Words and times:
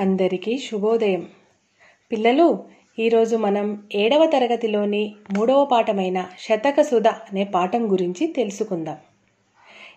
అందరికీ 0.00 0.58
శుభోదయం. 0.58 1.26
పిల్లలు 2.12 2.64
ఈరోజు 2.98 3.36
మనం 3.36 3.82
ఏడవ 3.94 4.26
తరగతిలోని 4.26 5.14
మూడవ 5.36 5.64
పాఠమైన 5.64 6.26
శతక 6.38 6.82
సుధ 6.82 7.06
అనే 7.06 7.44
పాఠం 7.44 7.92
గురించి 7.92 8.26
తెలుసుకుందాం. 8.26 8.96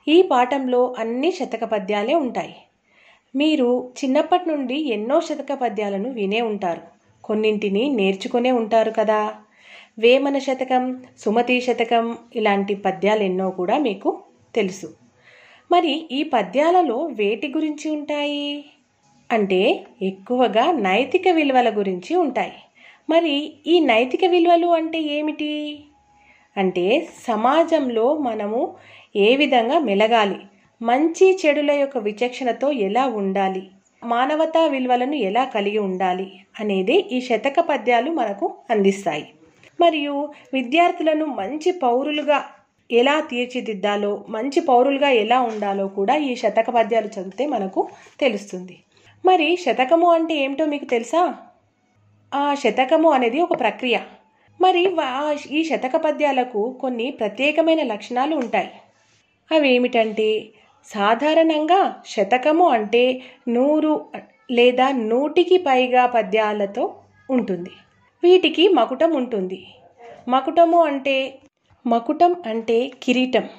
ఈ 0.08 0.22
పాఠంలో 0.22 0.96
అన్ని 1.00 1.32
శతక 1.32 1.64
పద్యాలే 1.64 2.14
ఉంటాయి. 2.14 2.56
మీరు 3.36 3.92
చిన్నప్పటి 4.04 4.50
నుండి 4.50 4.76
ఎన్నో 4.76 5.22
శతక 5.22 5.54
పద్యాలను 5.62 6.10
వినే 6.10 6.42
ఉంటారు. 6.42 6.82
కొన్నింటిని 7.24 7.90
నేర్చుకునే 7.90 8.52
ఉంటారు 8.52 8.92
కదా. 8.92 9.36
వేమన 10.00 10.38
శతకం 10.38 11.04
సుమతి 11.20 11.62
శతకం 11.62 12.18
ఇలాంటి 12.36 12.76
పద్యాలు 12.76 13.24
ఎన్నో 13.24 13.50
కూడా 13.50 13.78
మీకు 13.78 14.20
తెలుసు. 14.56 14.94
మరి 15.72 16.08
ఈ 16.12 16.24
పద్యాలలో 16.24 17.06
వేటి 17.06 17.48
గురించి 17.48 17.92
ఉంటాయి? 17.92 18.66
అంటే 19.34 19.86
ఎక్కువగా 20.02 20.72
నైతిక 20.72 21.28
విలువల 21.28 21.70
గురించి 21.78 22.16
ఉంటాయి. 22.16 22.52
మరి 23.10 23.54
ఈ 23.68 23.80
నైతిక 23.80 24.26
విలువలు 24.26 24.68
అంటే 24.68 25.00
ఏమిటి? 25.00 25.80
అంటే 26.58 27.08
సమాజంలో 27.28 28.18
మనము 28.18 28.74
ఏ 29.16 29.36
విధంగా 29.36 29.80
మెలగాలి? 29.80 30.36
మంచి 30.82 31.40
చెడుల 31.46 31.72
యొక్క 31.72 31.98
విచక్షణతో 31.98 32.72
ఎలా 32.72 33.06
ఉండాలి? 33.08 33.64
మానవతా 34.04 34.68
విలువలను 34.68 35.16
ఎలా 35.16 35.44
కలిగి 35.46 35.78
ఉండాలి? 35.78 36.28
అనేది 36.60 36.96
ఈ 37.12 37.22
శతక 37.22 37.60
పద్యాలు 37.60 38.12
మనకు 38.12 38.54
అందిస్తాయి. 38.70 39.26
మరియు 39.82 40.30
విద్యార్థులను 40.54 41.26
మంచి 41.26 41.72
పౌరులుగా 41.72 42.44
ఎలా 42.92 43.20
తీర్చిదిద్దాలో 43.20 44.26
మంచి 44.30 44.60
పౌరులుగా 44.62 45.10
ఎలా 45.10 45.42
ఉండాలో 45.42 45.88
కూడా 45.88 46.16
ఈ 46.16 46.36
శతక 46.36 46.70
పద్యాలు 46.70 47.08
చదివితే 47.08 47.46
మనకు 47.46 47.88
తెలుస్తుంది. 48.20 48.78
మరి 49.26 49.58
శతకము 49.58 50.14
అంటే 50.14 50.36
ఏమిటో 50.36 50.66
మీకు 50.66 50.86
తెలుసా? 50.86 51.36
ఆ 52.36 52.56
శతకము 52.56 53.10
అనేది 53.10 53.42
ఒక 53.42 53.60
ప్రక్రియ. 53.60 53.98
మరి 54.62 54.98
ఈ 55.52 55.64
శతక 55.64 55.96
పద్యాలకు 55.96 56.78
కొన్ని 56.82 57.12
ప్రత్యేకమైన 57.12 57.84
లక్షణాలు 57.84 58.36
ఉంటాయి. 58.36 58.72
అవి 59.52 59.74
ఏమిటంటే 59.74 60.50
సాధారణంగా 60.86 62.02
శతకము 62.08 62.70
అంటే 62.70 63.22
నూరు 63.50 64.06
లేదా 64.52 64.92
నూటికి 64.92 65.58
పైగా 65.58 66.06
పద్యాలతో 66.06 66.96
ఉంటుంది. 67.30 67.70
వీటికి 68.24 68.70
మకుటం 68.70 69.12
ఉంటుంది. 69.12 69.68
మకుటము 70.28 70.84
అంటే 70.84 71.40
మకుటం 71.88 72.36
అంటే 72.46 72.92
కిరీటం. 73.04 73.50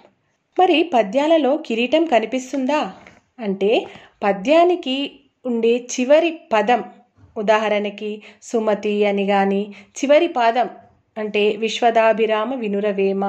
మరి 0.58 0.91
పద్యాలలో 0.94 1.56
కిరీటం 1.56 2.05
కనిపిస్తుందా? 2.05 2.92
అంటే 3.38 3.86
పద్యానికి 4.22 5.20
ఉండే 5.45 5.87
చివరి 5.92 6.31
పదం. 6.53 6.84
ఉదాహరణకి 7.37 8.23
సుమతి 8.42 9.05
అని 9.05 9.27
కానీ 9.27 9.62
చివరి 9.98 10.28
పాదం 10.28 10.69
అంటే 11.17 11.56
విశ్వదాభిరామ 11.56 12.55
వినురవేమ. 12.55 13.25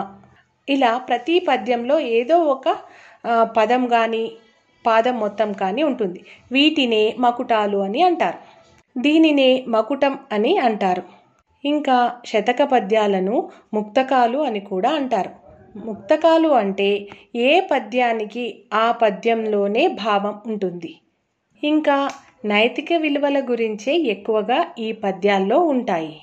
ఇలా 0.70 0.98
ప్రతి 0.98 1.40
పద్యంలో 1.40 2.00
ఏదో 2.00 2.38
ఒక 2.40 2.68
పదం 3.58 3.88
కానీ 3.88 4.32
పాదం 4.86 5.20
మొత్తం 5.20 5.52
కానీ 5.52 5.84
ఉంటుంది. 5.84 6.20
వీటినే 6.52 7.16
మకుటాలు 7.20 7.78
అని 7.78 8.02
అంటారు. 8.02 8.40
దీనినే 8.98 9.66
మకుటం 9.68 10.14
అని 10.32 10.58
అంటారు. 10.58 11.04
ఇంకా 11.64 11.98
శతక 12.26 12.64
పద్యాలను 12.64 13.50
ముక్తకాలు 13.74 14.38
అని 14.38 14.60
కూడా 14.60 14.92
అంటారు. 14.92 15.32
ముక్తకాలు 15.86 16.48
అంటే 16.48 16.90
ఏ 17.36 17.60
పద్యానికి 17.72 18.44
ఆ 18.74 18.92
పద్యంలోనే 18.92 19.88
భావం 19.88 20.42
ఉంటుంది? 20.46 20.92
ఇంకా 21.64 22.09
నైతిక 22.45 22.94
విలువల 22.94 23.39
గురించే 23.39 23.95
ఎక్కువగా 23.95 24.66
ఈ 24.80 24.92
పద్యాల్లో 24.92 25.59
ఉంటాయి. 25.59 26.17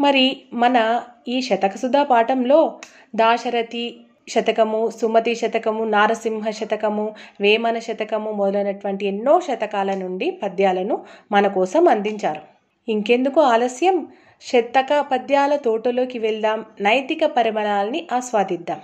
మరి 0.00 0.42
మన 0.52 1.02
ఈ 1.28 1.40
శతకసుధా 1.40 2.02
పాఠంలో 2.02 2.80
దాశరథి 3.14 3.96
శతకము 4.28 4.90
సుమతి 4.90 5.34
శతకము 5.34 5.84
నారసింహ 5.84 6.50
శతకము 6.50 7.14
వేమన 7.40 7.78
శతకము 7.78 8.32
మొదలైనటువంటి 8.32 9.06
ఎన్నో 9.06 9.40
శతకాల 9.40 9.94
నుండి 9.94 10.30
పద్యాలను 10.30 11.04
మన 11.32 11.46
కోసం 11.46 11.88
అందించారు. 11.88 12.40
ఇంకెందుకు 12.88 13.40
ఆలస్యం? 13.40 14.06
శతక 14.42 15.06
పద్యాల 15.12 15.56
తోటలోకి 15.56 16.18
వెళ్దాం 16.18 16.64
నైతిక 16.80 17.24
పరిమళాల్ని 17.24 18.06
ఆస్వాదిద్దాం. 18.12 18.80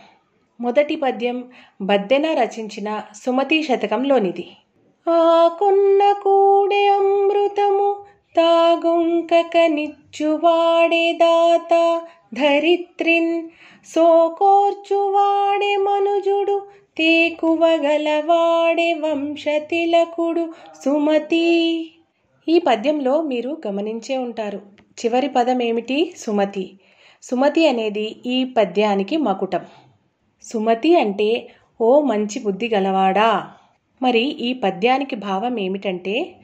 మొదటి 0.61 0.97
పద్యం 0.97 1.45
బద్దెన 1.81 2.27
రచించిన 2.27 3.03
సుమతి 3.25 3.63
శతకంలోనిది. 3.63 4.51
ఆకున్న 5.09 6.13
కూడే 6.13 6.89
అమృతము 6.89 7.97
తాగుంకక 8.37 9.57
నిచ్చువాడే 9.67 11.13
దాత 11.13 12.03
ధరిత్రిన్. 12.35 13.49
సోకోర్చువాడే 13.95 15.77
మనుజుడు 15.77 16.63
తేకువగలవాడే 16.99 18.95
వంశతిలకుడు 18.95 20.53
సుమతి. 20.85 21.91
ఈ 22.49 22.59
పద్యంలో 22.59 23.23
మీరు 23.23 23.57
గమనించే 23.67 24.17
ఉంటారు. 24.17 24.61
చివరి 25.05 25.29
పదం 25.29 25.63
ఏమిటి? 25.63 26.15
సుమతి. 26.17 26.79
సుమతి 27.23 27.69
అనేది 27.69 28.17
ఈ 28.27 28.45
పద్యానికి 28.45 29.17
మకుటం. 29.17 29.61
సుమతి 30.43 30.97
అంటే 30.97 31.49
ఓ 31.81 32.01
మంచి 32.01 32.41
బుద్ధి 32.45 32.69
గలవాడా? 32.69 33.53
మరి 34.05 34.21
ఈ 34.21 34.53
పద్యానికి 34.53 35.17
భావం 35.17 35.59
ఏమిటంటే 35.59 36.37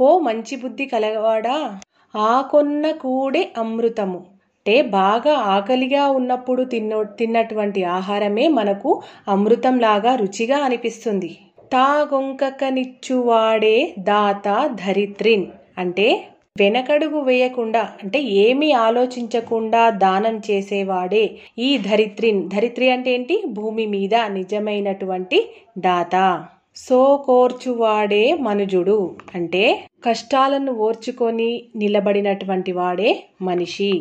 ఓ 0.00 0.18
మంచి 0.18 0.56
బుద్ధి 0.56 0.86
కలవాడా? 0.86 1.80
ఆ 2.14 2.46
కొన్న 2.50 2.90
కూడే 2.90 3.52
అమృతము. 3.58 4.16
అంటే 4.16 4.82
బాగా 4.82 5.54
ఆకలిగా 5.54 6.10
ఉన్నప్పుడు 6.10 6.64
తిన్న 6.64 7.02
తిన్నటువంటి 7.02 7.84
ఆహారమే 7.84 8.48
మనకు 8.48 9.02
అమృతంలాగా 9.28 10.14
రుచిగా 10.14 10.58
అనిపిస్తుంది. 10.58 11.38
తాగొంకకనిచ్చువాడే 11.72 13.94
దాత 13.98 14.70
ధరిత్రిన్. 14.86 15.46
అంటే 15.78 16.28
వెనకడుగు 16.60 17.20
వేయకుండా 17.20 17.88
అంటే 18.02 18.42
ఏమీ 18.42 18.72
ఆలోచించకుండా 18.72 19.90
దానం 19.90 20.40
చేసేవాడే 20.50 21.38
ఈ 21.58 21.78
ధరిత్రిన్. 21.78 22.48
ధరిత్రి 22.48 22.90
అంటే 22.90 23.14
ఏంటి? 23.14 23.42
భూమి 23.48 23.86
మీద 23.86 24.32
నిజమైనటువంటి 24.32 25.50
దాత. 25.78 26.44
సో 26.76 26.98
కోర్చువాడే 27.26 28.24
మనుజుడు 28.46 28.96
అంటే 29.34 29.62
కష్టాలను 30.06 30.72
ఓర్చుకొని 30.86 31.50
నిలబడినటువంటి 31.76 32.72
వాడే 32.72 33.10
మనిషి. 33.42 33.92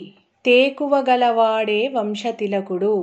తేకువ 0.46 0.96
గలవాడే 1.10 1.80
వంశతిలకుడు. 1.96 2.96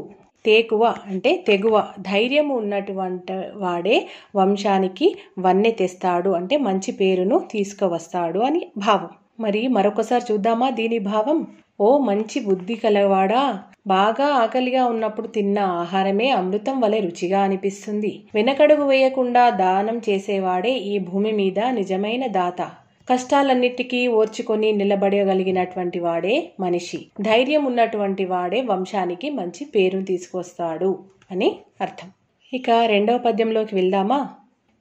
తేకువ 0.44 0.84
అంటే 1.10 1.30
తెగువ 1.48 1.76
ధైర్యం 2.00 2.48
ఉన్నటువంటి 2.50 3.34
వాడే 3.54 3.96
వంశానికి 4.36 5.08
వన్నె 5.38 5.72
తెస్తాడు 5.80 6.30
అంటే 6.30 6.56
మంచి 6.68 6.92
పేరును 6.92 7.38
తీసుకువస్తాడు 7.52 8.40
అని 8.40 8.62
భావం. 8.78 9.10
మరి 9.40 9.62
మరొకసారి 9.68 10.24
చూద్దామా 10.30 10.70
దీని 10.70 10.98
భావం? 11.12 11.38
ఓ 11.80 11.98
మంచి 11.98 12.40
బుద్ధి 12.40 12.74
కలవాడా? 12.74 13.62
బాగా 13.86 14.26
ఆకలిగా 14.26 14.86
ఉన్నప్పుడు 14.86 15.26
తిన్న 15.26 15.58
ఆహారమే 15.58 16.30
అమృతం 16.30 16.80
వలె 16.80 17.00
రుచిగా 17.00 17.40
అనిపిస్తుంది. 17.40 18.22
వెనకడుగు 18.34 18.84
వేయకుండా 18.84 19.50
దానం 19.50 20.00
చేసేవాడే 20.08 20.72
ఈ 20.72 20.98
భూమి 20.98 21.32
మీద 21.32 21.60
నిజమైన 21.60 22.26
దాత. 22.26 22.62
కష్టాలన్నిటికీ 23.10 24.06
ఓర్చుకొని 24.06 24.72
నిలబడగలిగినటువంటి 24.72 25.98
వాడే 25.98 26.52
మనిషి. 26.60 27.06
ధైర్యం 27.20 27.64
ఉన్నటువంటి 27.64 28.24
వాడే 28.24 28.60
వంశానికి 28.60 29.30
మంచి 29.30 29.64
పేరును 29.64 30.04
తీసుకొస్తాడు 30.04 30.98
అని 31.30 31.56
అర్థం. 31.80 32.10
ఇక 32.54 32.70
రెండవ 32.70 33.18
పద్యంలోకి 33.18 33.74
వెళ్దామా? 33.74 34.28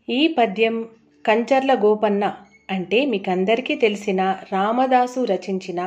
ఈ 0.09 0.27
పద్యం 0.27 0.85
కంచర్ల 1.25 1.73
గోపన్న 1.73 2.35
అంటే 2.71 3.05
మీకందరికీ 3.05 3.75
తెలిసిన 3.75 4.21
రామదాసు 4.51 5.21
రచించిన 5.25 5.79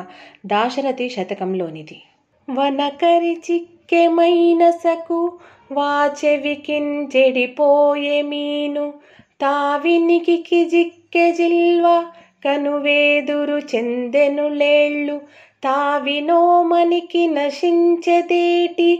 దాశరథి 0.47 1.09
శతకంలోనిది. 1.09 1.99
వనకరి 2.49 3.35
చిక్కెమైన 3.47 4.63
సకు 4.83 5.21
వాచెవికించెడిపోయే 5.73 6.63
మీను 8.23 8.85
తావినికి 9.41 10.37
జిక్కె 10.65 11.33
జిల్వ 11.33 11.87
కనువేదురు 12.45 13.59
చెందెనులేళ్ళు 13.71 15.17
తావినోమనికి 15.65 17.27
నశించదేటి 17.29 18.91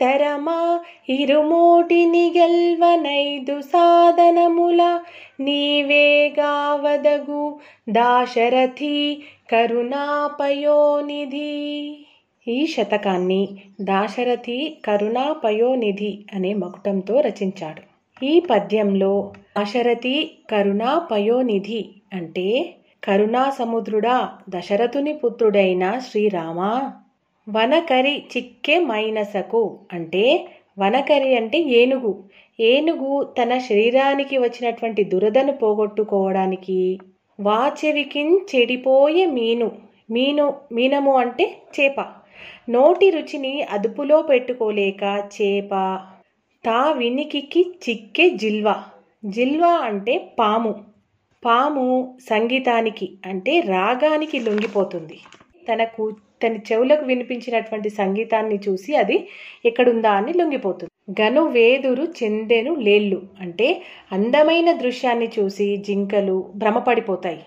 తెరమా 0.00 0.60
ఇరుమోటిని 1.08 2.32
గెల్వనైదు 2.36 3.60
సాధనముల 3.72 4.80
నీవేగావదగు 5.38 7.58
దాశరథి 7.88 9.22
కరుణాపయోనిధి. 9.52 10.34
ఈ 12.48 12.66
శతకాన్ని 12.66 13.48
దాశరథి 13.80 14.76
కరుణాపయోనిధి 14.84 16.24
అనే 16.34 16.54
మకుటంతో 16.54 17.20
రచించాడు. 17.20 17.82
ఈ 18.24 18.40
పద్యంలో 18.40 19.32
దాశరథి 19.58 20.30
కరుణాపయోనిధి 20.50 21.88
అంటే 22.12 22.74
కరుణా 23.04 23.50
సముద్రుడా 23.50 24.32
దశరథుని 24.48 25.12
పుత్రుడైన 25.12 26.00
శ్రీరామ 26.10 26.90
వనకరి 27.48 28.22
చిక్కె 28.36 28.80
మైనసకు 28.80 29.78
అంటే 29.92 30.48
వనకరి 30.78 31.36
అంటే 31.36 31.58
ఏనుగు. 31.58 32.12
ఏనుగు 32.60 33.34
తన 33.38 33.58
శరీరానికి 33.58 34.38
వచ్చినటువంటి 34.38 35.04
దురదను 35.04 35.52
పోగొట్టుకోవడానికి 35.52 36.78
వాచెవికిన్ 37.38 38.40
చెడిపోయే 38.50 39.26
మీను. 39.26 39.68
మీను 40.10 40.54
మీనము 40.72 41.16
అంటే 41.16 41.44
చేప. 41.76 41.98
నోటి 42.68 43.10
రుచిని 43.10 43.62
అదుపులో 43.62 44.22
పెట్టుకోలేక 44.22 45.02
చేప 45.36 45.72
తా 46.64 46.92
వినికికి 46.92 47.74
చిక్కే 47.84 48.30
జిల్వా. 48.30 48.76
జిల్వా 49.24 49.72
అంటే 49.88 50.30
పాము. 50.38 50.72
పాము 51.44 51.86
సంగీతానికి 52.30 53.12
అంటే 53.26 53.60
రాగానికి 53.60 54.40
లొంగిపోతుంది. 54.40 55.18
తనకు 55.68 56.04
తన 56.40 56.54
చెవులకు 56.68 57.04
వినిపించినటువంటి 57.04 57.90
సంగీతాన్ని 58.00 58.58
చూసి 58.66 58.92
అది 58.96 59.16
ఎక్కడుందా 59.64 60.12
అని 60.12 60.32
లొంగిపోతుంది. 60.32 60.90
గను 61.20 61.42
వేదురు 61.56 62.04
చెందెను 62.18 62.72
లేళ్ళు 62.86 63.18
అంటే 63.40 63.68
అందమైన 64.12 64.68
దృశ్యాన్ని 64.82 65.28
చూసి 65.38 65.66
జింకలు 65.86 66.36
భ్రమపడిపోతాయి. 66.56 67.42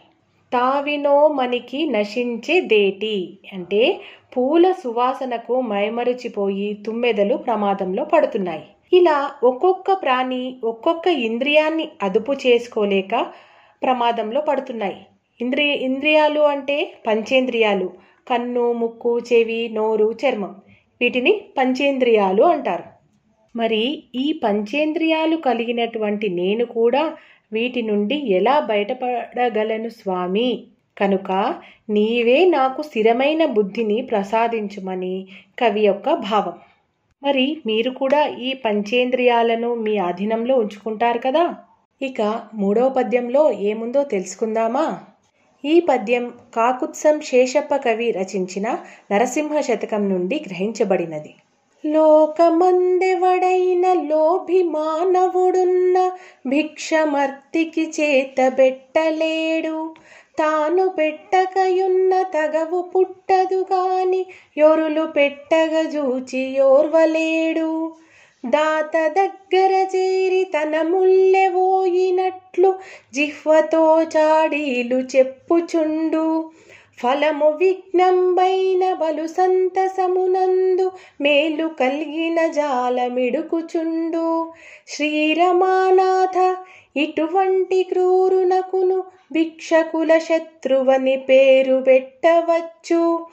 తావినో 0.51 1.15
మనకి 1.39 1.79
నశించే 1.89 2.55
దేటి 2.73 3.15
అంటే 3.53 3.81
పూల 4.35 4.65
సువాసనకు 4.83 5.55
మైమరిచిపోయి 5.71 6.69
తుమ్మెదలు 6.85 7.35
ప్రమాదంలో 7.37 8.03
పడుతున్నాయి. 8.05 8.65
ఇలా 8.93 9.17
ఒక్కొక్క 9.43 9.93
ప్రాణి 10.03 10.43
ఒక్కొక్క 10.63 11.07
ఇంద్రియాన్ని 11.27 11.85
అదుపు 12.03 12.33
చేసుకోలేక 12.45 13.13
ప్రమాదంలో 13.81 14.41
పడుతున్నాయి. 14.41 14.99
ఇంద్రియ 15.39 15.71
ఇంద్రియాలు 15.87 16.43
అంటే 16.53 16.77
పంచేంద్రియాలు 17.07 17.87
కన్ను 18.29 18.73
ముక్కు 18.73 19.19
చెవి 19.19 19.69
నోరు 19.73 20.15
చర్మం. 20.25 20.55
వీటిని 21.01 21.41
పంచేంద్రియాలు 21.57 22.43
అంటారు. 22.43 22.83
మరి 23.55 24.03
ఈ 24.15 24.41
పంచేంద్రియాలు 24.43 25.35
కలిగినటువంటి 25.35 26.29
నేను 26.29 26.65
కూడా 26.65 27.17
వీటి 27.53 27.81
నుండి 27.81 28.15
ఎలా 28.15 28.59
బయటపడగలను 28.59 29.89
స్వామి? 29.89 30.63
కనుక 30.97 31.55
నీవే 31.89 32.45
నాకు 32.45 32.81
స్థిరమైన 32.81 33.45
బుద్ధిని 33.45 34.01
ప్రసాదించుమని 34.01 35.27
కవి 35.59 35.81
యొక్క 35.81 36.13
భావం. 36.13 36.53
మరి 37.23 37.57
మీరు 37.65 37.89
కూడా 37.91 38.27
ఈ 38.27 38.53
పంచేంద్రియాలను 38.53 39.75
మీ 39.75 39.97
ఆధీనంలో 39.97 40.55
ఉంచుకుంటారు 40.55 41.19
కదా? 41.19 41.55
ఇక 42.01 42.41
మూడవ 42.53 42.89
పద్యంలో 42.89 43.51
ఏముందో 43.51 44.03
తెలుసుకుందామా? 44.03 44.99
ఈ 45.63 45.79
పద్యం 45.79 46.33
కాకుత్సం 46.55 47.21
శేషప్ప 47.21 47.75
కవి 47.75 48.11
రచించిన 48.11 48.77
నరసింహ 49.11 49.61
శతకం 49.61 50.09
నుండి 50.09 50.43
గ్రహించబడినది. 50.47 51.35
లోకమందెవడైన 51.83 53.93
లోభి 53.93 54.63
మానవుడున్న 54.63 56.11
భిక్షమర్తికి 56.47 57.93
చేతబెట్టలేడు 57.99 59.95
తాను 60.37 60.89
పెట్టకయున్న 60.89 62.23
తగవు 62.23 62.81
పుట్టదు 62.81 63.65
గాని 63.71 64.25
యొరులు 64.57 65.07
పెట్టగ 65.07 65.89
జూచి 65.89 66.61
ఓర్వలేడు 66.61 67.97
దాత 68.45 69.07
దగ్గర 69.07 69.87
చేరి 69.95 70.43
తన 70.43 70.81
ముల్లెవోయినట్లు 70.81 72.73
జిహ్వతో 73.13 74.03
చాడీలు 74.03 74.95
చెప్పుచుండు. 74.95 76.51
ఫలము 77.03 77.49
విఘ్నంబైన 77.49 78.93
బలు 78.93 79.27
సంతసమునందు 79.27 80.91
మేలు 81.21 81.67
కలిగిన 81.67 82.47
జాలమిడుకుచుండు 82.47 84.53
శ్రీరమానాథ 84.87 86.55
ఇటువంటి 86.97 87.83
క్రూరునకును 87.83 89.03
భిక్షకుల 89.31 90.17
శత్రువని 90.17 91.17
పేరు 91.17 91.75
పెట్టవచ్చు. 91.75 93.25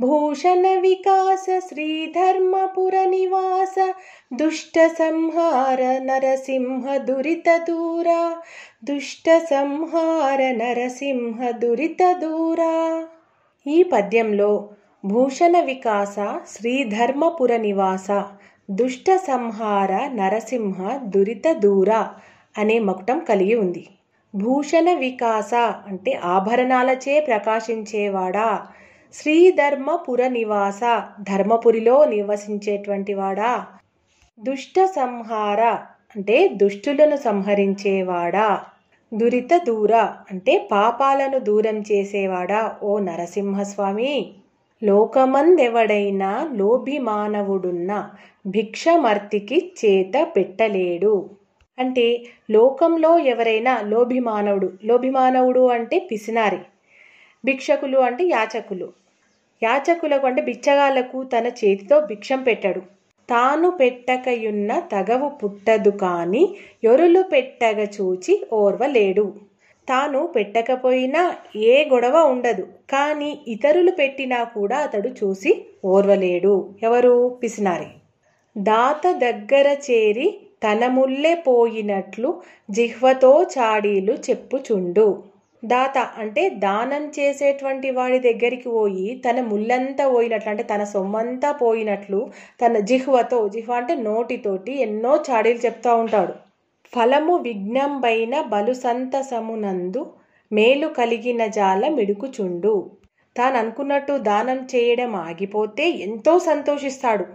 భూషణ 0.00 0.78
వికాస 0.78 1.58
శ్రీధర్మపుర 1.58 3.04
నివాస 3.04 3.94
దుష్ట 4.34 4.86
సంహార 4.86 5.98
నరసింహ 6.02 6.96
దురిత 6.96 7.56
దూరా. 7.56 8.36
దుష్ట 8.84 9.38
సంహార 9.38 10.50
నరసింహ 10.50 11.50
దురిత 11.50 12.12
దూరా. 12.12 13.04
ఈ 13.66 13.82
పద్యంలో 13.82 14.68
భూషణ 15.04 15.60
వికాస 15.60 16.16
శ్రీధర్మపుర 16.48 17.56
నివాస 17.56 18.22
దుష్ట 18.70 19.16
సంహార 19.16 19.92
నరసింహ 19.92 20.96
దురిత 20.96 21.52
దూర 21.52 22.06
అనే 22.58 22.78
మకుటం 22.78 23.18
కలిగి 23.18 23.54
ఉంది. 23.54 23.86
భూషణ 24.34 24.92
వికాస 24.92 25.54
అంటే 25.86 26.12
ఆభరణాలచే 26.12 27.20
ప్రకాశించేవాడా? 27.20 28.66
శ్రీధర్మపుర 29.14 30.26
నివాస 30.26 30.80
ధర్మపురిలో 31.20 32.04
నివసించేటువంటి 32.04 33.14
వాడా? 33.14 33.66
దుష్ట 34.38 34.76
సంహార 34.94 35.60
అంటే 36.14 36.36
దుష్టులను 36.60 37.16
సంహరించేవాడా? 37.16 38.46
దురిత 39.12 39.52
దూర 39.64 39.92
అంటే 40.30 40.54
పాపాలను 40.70 41.38
దూరం 41.38 41.78
చేసేవాడా? 41.90 42.60
ఓ 42.82 42.98
నరసింహస్వామి! 42.98 44.14
లోకమందెవడైనా 44.82 46.30
లోభి 46.52 46.98
మానవుడున్న 47.00 47.90
భిక్షమర్తికి 48.46 49.58
చేత 49.80 50.14
పెట్టలేడు. 50.36 51.14
అంటే 51.78 52.06
లోకంలో 52.50 53.12
ఎవరైనా 53.26 53.74
లోభిమానవుడు 53.92 54.70
లోభిమానవుడు 54.84 55.62
అంటే 55.68 55.98
పిసినారి 56.10 56.60
భిక్షకులు 57.44 58.00
అంటే 58.00 58.24
యాచకులు. 58.30 58.88
యాచకులకు 59.62 60.26
అంటే 60.26 60.42
బిచ్చగాళ్ళకు 60.42 61.22
తన 61.32 61.46
చేతితో 61.60 61.98
భిక్షం 62.10 62.42
పెట్టాడు. 62.42 62.82
తాను 63.30 63.70
పెట్టకయున్న 63.70 64.78
తగవు 64.92 65.28
పుట్టదు 65.28 65.90
కాని 65.90 66.54
యొరులు 66.84 67.22
పెట్టగ 67.22 67.84
చూచి 67.84 68.46
ఓర్వలేడు. 68.52 69.32
తాను 69.88 70.26
పెట్టకపోయినా 70.26 71.36
ఏ 71.56 71.84
గొడవ 71.88 72.16
ఉండదు. 72.24 72.62
కానీ 72.90 73.38
ఇతరులు 73.48 73.90
పెట్టినా 73.90 74.44
కూడా 74.44 74.76
అతడు 74.76 75.08
చూసి 75.08 75.52
ఓర్వలేడు. 75.84 76.74
ఎవరు? 76.82 77.38
పిసినారి. 77.42 77.90
దాత 78.56 79.12
దగ్గర 79.12 79.76
చేరి 79.90 80.28
తనముల్లే 80.62 81.34
పోయినట్లు 81.34 82.40
జిహ్వతో 82.70 83.42
చాడీలు 83.58 84.12
చెప్పుచుండు. 84.12 85.06
దాత 85.62 85.98
అంటే 86.18 86.42
దానం 86.58 87.04
చేసేటువంటి 87.16 87.90
వాడి 87.90 88.18
దగ్గరికి 88.20 88.68
పోయి 88.68 89.08
తన 89.24 89.40
ముళ్ళంతా 89.40 90.04
పోయినట్లు 90.08 90.50
అంటే 90.50 90.62
తన 90.62 90.84
సొమ్మంతా 90.84 91.52
పోయినట్లు 91.60 92.20
తన 92.60 92.78
జిహ్వతో 92.90 93.48
జిహ్వ 93.48 93.72
అంటే 93.72 93.94
నోటితోటి 94.02 94.72
ఎన్నో 94.78 95.12
చాడీలు 95.28 95.58
చెప్తూ 95.58 95.92
ఉంటాడు. 95.96 96.34
ఫలము 96.92 97.34
విఘ్నంబైన 97.38 98.34
బలు 98.48 98.74
సంతసమునందు 98.80 100.02
మేలు 100.50 100.88
కలిగిన 100.98 101.46
జాల 101.56 101.88
మిడుకుచుండు. 101.88 102.74
తాను 103.36 103.56
అనుకున్నట్టు 103.58 104.14
దానం 104.28 104.58
చేయడం 104.72 105.16
ఆగిపోతే 105.26 105.84
ఎంతో 106.06 106.38
సంతోషిస్తాడు. 106.48 107.26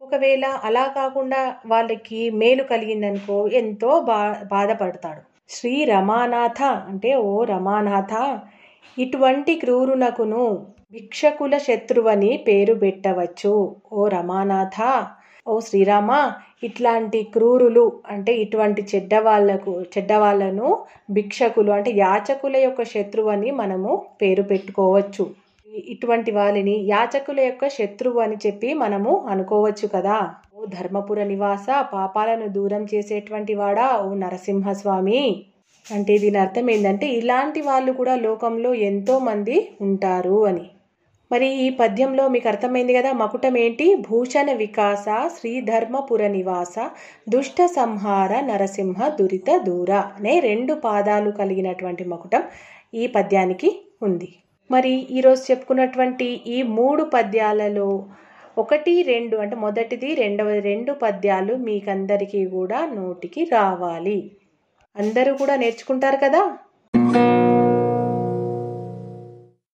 ఒకవేళ 0.00 0.44
అలా 0.64 0.86
కాకుండా 0.98 1.40
వాళ్ళకి 1.66 2.20
మేలు 2.40 2.64
కలిగిందనుకో 2.64 3.38
ఎంతో 3.60 3.90
బా 4.02 4.20
బాధపడతాడు. 4.52 5.22
శ్రీ 5.50 5.72
రమానాథ 5.90 6.60
అంటే 6.90 7.10
ఓ 7.28 7.34
రమానాథ. 7.50 8.14
ఇటువంటి 8.96 9.52
క్రూరునకును 9.62 10.44
భిక్షకుల 10.94 11.54
శత్రువని 11.66 12.30
పేరు 12.46 12.74
పెట్టవచ్చు. 12.82 13.52
ఓ 13.98 14.08
రమానాథ 14.08 14.78
ఓ 15.46 15.54
శ్రీరామ 15.66 16.10
ఇట్లాంటి 16.66 17.18
క్రూరులు 17.34 17.84
అంటే 18.14 18.32
ఇటువంటి 18.44 18.82
చెడ్డవాళ్ళకు 18.92 19.72
చెడ్డవాళ్ళను 19.94 20.68
భిక్షకులు 21.16 21.72
అంటే 21.76 21.90
యాచకుల 22.04 22.56
యొక్క 22.66 22.82
శత్రువు 22.94 23.30
అని 23.34 23.50
మనము 23.60 23.92
పేరు 24.22 24.44
పెట్టుకోవచ్చు. 24.52 25.26
ఇటువంటి 25.92 26.30
వాళ్ళని 26.38 26.76
యాచకుల 26.94 27.38
యొక్క 27.48 27.68
శత్రువు 27.78 28.20
అని 28.26 28.38
చెప్పి 28.46 28.68
మనము 28.84 29.12
అనుకోవచ్చు 29.32 29.88
కదా. 29.96 30.18
ఓ 30.56 30.64
ధర్మపుర 30.64 31.20
నివాస 31.22 31.66
పాపాలను 31.92 32.46
దూరం 32.48 32.82
చేసేటువంటి 32.92 33.54
వాడా 33.54 33.86
ఓ 34.04 34.06
నరసింహస్వామి? 34.14 35.20
అంటే 35.86 36.14
దీని 36.18 36.38
అర్థం 36.38 36.66
ఏంటంటే 36.70 37.06
ఇలాంటి 37.08 37.60
వాళ్ళు 37.60 37.92
కూడా 37.92 38.14
లోకంలో 38.16 38.70
ఎంతో 38.88 39.14
మంది 39.18 39.56
ఉంటారు 39.80 40.38
అని. 40.46 40.64
మరి 41.30 41.48
ఈ 41.64 41.66
పద్యంలో 41.80 42.24
మీకు 42.28 42.48
అర్థమైంది 42.48 42.92
కదా 42.92 43.10
మకుటం 43.12 43.54
ఏంటి 43.58 43.86
భూషణ 44.08 44.48
వికాస 44.62 45.04
శ్రీధర్మపుర 45.36 46.22
నివాస 46.28 46.74
దుష్ట 47.28 47.58
సంహార 47.78 48.32
నరసింహ 48.50 49.08
దురిత 49.20 49.50
దూర 49.68 49.90
అనే 50.18 50.34
రెండు 50.40 50.74
పాదాలు 50.86 51.30
కలిగినటువంటి 51.30 52.04
మకుటం 52.04 52.44
ఈ 52.94 53.06
పద్యానికి 53.06 53.70
ఉంది. 54.02 54.30
మరి 54.70 54.94
ఈరోజు 55.16 55.42
చెప్పుకున్నటువంటి 55.50 56.28
ఈ 56.46 56.60
మూడు 56.76 57.02
పద్యాలలో 57.16 57.88
ఒకటి 58.56 59.02
రెండు 59.02 59.36
అంటే 59.36 59.56
మొదటిది 59.56 60.14
రెండవ 60.14 60.48
రెండు 60.60 60.92
పద్యాలు 60.92 61.56
మీకందరికీ 61.56 62.46
కూడా 62.46 62.86
నోటికి 62.94 63.44
రావాలి. 63.44 64.18
అందరూ 64.96 65.34
కూడా 65.34 65.56
నేర్చుకుంటారు 65.56 66.16
కదా? 66.16 66.42